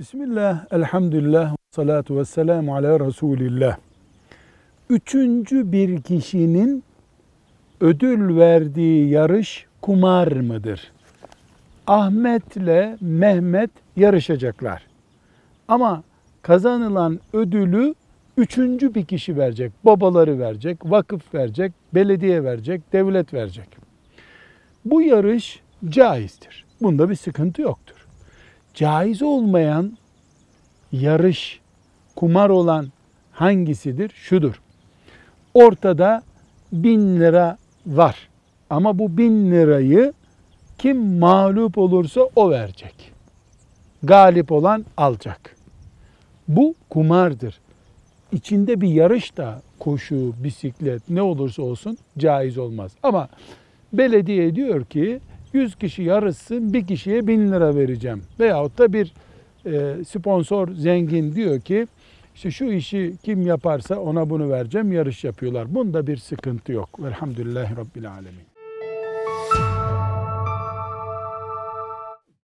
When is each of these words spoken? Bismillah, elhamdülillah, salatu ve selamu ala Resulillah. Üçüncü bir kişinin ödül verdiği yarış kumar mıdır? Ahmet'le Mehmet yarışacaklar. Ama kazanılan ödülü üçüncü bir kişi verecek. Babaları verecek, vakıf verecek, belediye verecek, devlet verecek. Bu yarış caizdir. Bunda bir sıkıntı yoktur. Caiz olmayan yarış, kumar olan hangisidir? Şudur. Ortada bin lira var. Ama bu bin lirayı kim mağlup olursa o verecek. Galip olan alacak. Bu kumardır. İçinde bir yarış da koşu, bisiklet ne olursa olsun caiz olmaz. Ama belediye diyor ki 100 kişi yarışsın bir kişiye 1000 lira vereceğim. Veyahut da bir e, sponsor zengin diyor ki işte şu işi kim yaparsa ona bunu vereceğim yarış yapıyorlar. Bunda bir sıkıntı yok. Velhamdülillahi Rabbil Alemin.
Bismillah, 0.00 0.66
elhamdülillah, 0.70 1.56
salatu 1.70 2.16
ve 2.18 2.24
selamu 2.24 2.76
ala 2.76 3.00
Resulillah. 3.06 3.76
Üçüncü 4.90 5.72
bir 5.72 6.02
kişinin 6.02 6.84
ödül 7.80 8.36
verdiği 8.36 9.08
yarış 9.08 9.66
kumar 9.80 10.32
mıdır? 10.32 10.92
Ahmet'le 11.86 13.00
Mehmet 13.00 13.70
yarışacaklar. 13.96 14.86
Ama 15.68 16.02
kazanılan 16.42 17.20
ödülü 17.32 17.94
üçüncü 18.36 18.94
bir 18.94 19.04
kişi 19.04 19.36
verecek. 19.36 19.72
Babaları 19.84 20.38
verecek, 20.38 20.78
vakıf 20.84 21.34
verecek, 21.34 21.72
belediye 21.94 22.44
verecek, 22.44 22.92
devlet 22.92 23.34
verecek. 23.34 23.68
Bu 24.84 25.02
yarış 25.02 25.60
caizdir. 25.88 26.64
Bunda 26.82 27.10
bir 27.10 27.16
sıkıntı 27.16 27.62
yoktur. 27.62 27.99
Caiz 28.74 29.22
olmayan 29.22 29.96
yarış, 30.92 31.60
kumar 32.16 32.50
olan 32.50 32.86
hangisidir? 33.32 34.12
Şudur. 34.14 34.60
Ortada 35.54 36.22
bin 36.72 37.20
lira 37.20 37.58
var. 37.86 38.28
Ama 38.70 38.98
bu 38.98 39.16
bin 39.16 39.50
lirayı 39.50 40.12
kim 40.78 41.18
mağlup 41.18 41.78
olursa 41.78 42.20
o 42.36 42.50
verecek. 42.50 43.12
Galip 44.02 44.52
olan 44.52 44.84
alacak. 44.96 45.56
Bu 46.48 46.74
kumardır. 46.90 47.60
İçinde 48.32 48.80
bir 48.80 48.88
yarış 48.88 49.36
da 49.36 49.62
koşu, 49.78 50.34
bisiklet 50.44 51.10
ne 51.10 51.22
olursa 51.22 51.62
olsun 51.62 51.98
caiz 52.18 52.58
olmaz. 52.58 52.92
Ama 53.02 53.28
belediye 53.92 54.54
diyor 54.54 54.84
ki 54.84 55.20
100 55.52 55.74
kişi 55.74 56.02
yarışsın 56.02 56.72
bir 56.72 56.86
kişiye 56.86 57.26
1000 57.26 57.52
lira 57.52 57.74
vereceğim. 57.74 58.22
Veyahut 58.40 58.78
da 58.78 58.92
bir 58.92 59.12
e, 59.66 60.04
sponsor 60.04 60.68
zengin 60.68 61.34
diyor 61.34 61.60
ki 61.60 61.86
işte 62.34 62.50
şu 62.50 62.64
işi 62.64 63.14
kim 63.22 63.46
yaparsa 63.46 63.96
ona 63.96 64.30
bunu 64.30 64.50
vereceğim 64.50 64.92
yarış 64.92 65.24
yapıyorlar. 65.24 65.74
Bunda 65.74 66.06
bir 66.06 66.16
sıkıntı 66.16 66.72
yok. 66.72 67.02
Velhamdülillahi 67.02 67.76
Rabbil 67.76 68.10
Alemin. 68.10 69.79